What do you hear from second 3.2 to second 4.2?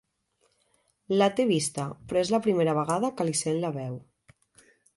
li sent la veu.